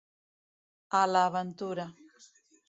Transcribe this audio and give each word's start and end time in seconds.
A 1.01 1.03
la 1.11 1.23
ventura. 1.37 1.85